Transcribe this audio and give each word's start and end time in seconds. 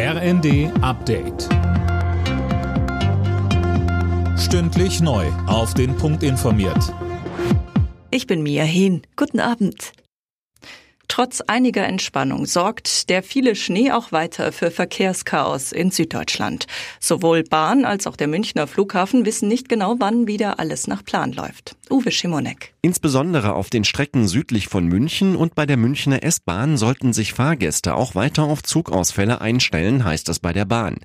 RND 0.00 0.70
Update. 0.80 1.48
Stündlich 4.38 5.00
neu. 5.00 5.26
Auf 5.48 5.74
den 5.74 5.96
Punkt 5.96 6.22
informiert. 6.22 6.94
Ich 8.12 8.28
bin 8.28 8.44
Mia 8.44 8.62
Hehn. 8.62 9.02
Guten 9.16 9.40
Abend. 9.40 9.90
Trotz 11.08 11.40
einiger 11.40 11.84
Entspannung 11.84 12.46
sorgt 12.46 13.08
der 13.10 13.24
viele 13.24 13.56
Schnee 13.56 13.90
auch 13.90 14.12
weiter 14.12 14.52
für 14.52 14.70
Verkehrschaos 14.70 15.72
in 15.72 15.90
Süddeutschland. 15.90 16.68
Sowohl 17.00 17.42
Bahn 17.42 17.84
als 17.84 18.06
auch 18.06 18.14
der 18.14 18.28
Münchner 18.28 18.68
Flughafen 18.68 19.26
wissen 19.26 19.48
nicht 19.48 19.68
genau, 19.68 19.96
wann 19.98 20.28
wieder 20.28 20.60
alles 20.60 20.86
nach 20.86 21.04
Plan 21.04 21.32
läuft. 21.32 21.77
Uwe 21.90 22.10
Schimonek. 22.10 22.74
Insbesondere 22.82 23.54
auf 23.54 23.70
den 23.70 23.84
Strecken 23.84 24.28
südlich 24.28 24.68
von 24.68 24.86
München 24.86 25.36
und 25.36 25.54
bei 25.54 25.66
der 25.66 25.76
Münchner 25.76 26.22
S-Bahn 26.22 26.76
sollten 26.76 27.12
sich 27.12 27.32
Fahrgäste 27.32 27.94
auch 27.94 28.14
weiter 28.14 28.44
auf 28.44 28.62
Zugausfälle 28.62 29.40
einstellen, 29.40 30.04
heißt 30.04 30.28
es 30.28 30.38
bei 30.38 30.52
der 30.52 30.64
Bahn. 30.64 30.96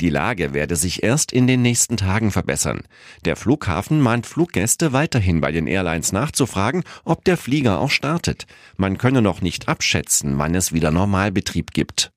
Die 0.00 0.10
Lage 0.10 0.54
werde 0.54 0.76
sich 0.76 1.02
erst 1.02 1.32
in 1.32 1.46
den 1.46 1.62
nächsten 1.62 1.96
Tagen 1.96 2.30
verbessern. 2.30 2.82
Der 3.24 3.36
Flughafen 3.36 4.00
mahnt 4.00 4.26
Fluggäste 4.26 4.92
weiterhin 4.92 5.40
bei 5.40 5.52
den 5.52 5.66
Airlines 5.66 6.12
nachzufragen, 6.12 6.84
ob 7.04 7.24
der 7.24 7.36
Flieger 7.36 7.80
auch 7.80 7.90
startet. 7.90 8.46
Man 8.76 8.98
könne 8.98 9.22
noch 9.22 9.40
nicht 9.40 9.68
abschätzen, 9.68 10.38
wann 10.38 10.54
es 10.54 10.72
wieder 10.72 10.90
Normalbetrieb 10.90 11.72
gibt. 11.72 12.12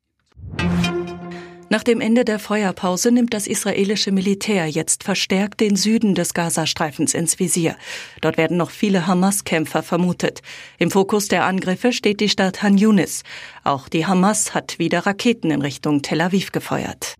Nach 1.71 1.83
dem 1.83 2.01
Ende 2.01 2.25
der 2.25 2.37
Feuerpause 2.37 3.13
nimmt 3.13 3.33
das 3.33 3.47
israelische 3.47 4.11
Militär 4.11 4.65
jetzt 4.67 5.05
verstärkt 5.05 5.61
den 5.61 5.77
Süden 5.77 6.15
des 6.15 6.33
Gazastreifens 6.33 7.13
ins 7.13 7.39
Visier. 7.39 7.77
Dort 8.19 8.35
werden 8.35 8.57
noch 8.57 8.71
viele 8.71 9.07
Hamas-Kämpfer 9.07 9.81
vermutet. 9.81 10.41
Im 10.79 10.91
Fokus 10.91 11.29
der 11.29 11.45
Angriffe 11.45 11.93
steht 11.93 12.19
die 12.19 12.27
Stadt 12.27 12.61
Han 12.61 12.77
Yunis. 12.77 13.23
Auch 13.63 13.87
die 13.87 14.05
Hamas 14.05 14.53
hat 14.53 14.79
wieder 14.79 15.05
Raketen 15.05 15.49
in 15.49 15.61
Richtung 15.61 16.01
Tel 16.01 16.19
Aviv 16.19 16.51
gefeuert. 16.51 17.15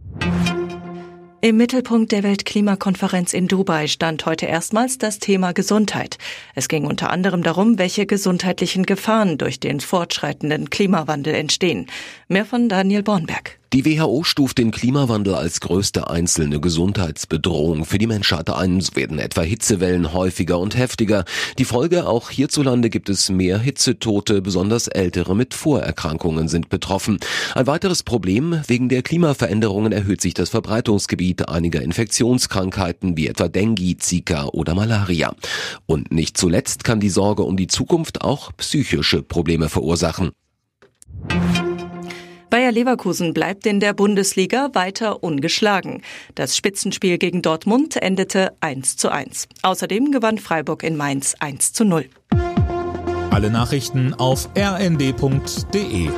Im 1.40 1.56
Mittelpunkt 1.56 2.12
der 2.12 2.24
Weltklimakonferenz 2.24 3.32
in 3.32 3.48
Dubai 3.48 3.88
stand 3.88 4.26
heute 4.26 4.48
erstmals 4.48 4.98
das 4.98 5.20
Thema 5.20 5.54
Gesundheit. 5.54 6.18
Es 6.56 6.68
ging 6.68 6.86
unter 6.86 7.10
anderem 7.10 7.42
darum, 7.42 7.80
welche 7.80 8.06
gesundheitlichen 8.06 8.86
Gefahren 8.86 9.38
durch 9.38 9.62
den 9.62 9.80
fortschreitenden 9.80 10.70
Klimawandel 10.70 11.36
entstehen. 11.36 11.88
Mehr 12.28 12.44
von 12.44 12.68
Daniel 12.68 13.02
Bornberg. 13.02 13.61
Die 13.74 13.86
WHO 13.86 14.26
stuft 14.26 14.58
den 14.58 14.72
Klimawandel 14.72 15.34
als 15.34 15.62
größte 15.62 16.10
einzelne 16.10 16.60
Gesundheitsbedrohung 16.60 17.86
für 17.86 18.00
die 18.00 18.06
Menschheit 18.06 18.50
ein. 18.50 18.82
So 18.82 18.98
werden 18.98 19.18
etwa 19.18 19.44
Hitzewellen 19.44 20.12
häufiger 20.12 20.60
und 20.60 20.76
heftiger. 20.76 21.24
Die 21.58 21.64
Folge, 21.64 22.06
auch 22.06 22.30
hierzulande 22.30 22.90
gibt 22.90 23.08
es 23.08 23.30
mehr 23.30 23.60
Hitzetote, 23.60 24.42
besonders 24.42 24.90
Ältere 24.90 25.38
mit 25.38 25.54
Vorerkrankungen 25.54 26.50
sind 26.50 26.68
betroffen. 26.68 27.20
Ein 27.56 27.66
weiteres 27.66 28.04
Problem, 28.04 28.60
wegen 28.68 28.90
der 28.90 29.04
Klimaveränderungen 29.04 29.94
erhöht 29.94 30.20
sich 30.20 30.34
das 30.34 30.50
Verbreitungsgebiet 30.50 31.48
einiger 31.48 31.82
Infektionskrankheiten 31.82 33.16
wie 33.16 33.28
etwa 33.28 33.48
Dengue, 33.48 33.96
Zika 33.98 34.48
oder 34.48 34.76
Malaria. 34.76 35.34
Und 35.86 36.12
nicht 36.12 36.36
zuletzt 36.36 36.84
kann 36.84 37.00
die 37.00 37.10
Sorge 37.10 37.44
um 37.44 37.56
die 37.56 37.68
Zukunft 37.68 38.20
auch 38.22 38.52
psychische 38.58 39.24
Probleme 39.24 39.70
verursachen. 39.70 40.32
Bayer 42.72 42.86
Leverkusen 42.86 43.34
bleibt 43.34 43.66
in 43.66 43.82
der 43.82 43.94
Bundesliga 43.94 44.70
weiter 44.72 45.24
ungeschlagen. 45.24 46.02
Das 46.36 46.56
Spitzenspiel 46.56 47.18
gegen 47.18 47.42
Dortmund 47.42 48.02
endete 48.02 48.54
1 48.62 48.96
zu 48.96 49.10
1. 49.12 49.50
Außerdem 49.62 50.12
gewann 50.12 50.38
Freiburg 50.38 50.84
in 50.84 50.96
Mainz 50.96 51.36
1 51.40 51.74
zu 51.74 51.84
0. 51.84 52.06
Alle 53.30 53.50
Nachrichten 53.50 54.14
auf 54.14 54.50
rnd.de 54.58 56.10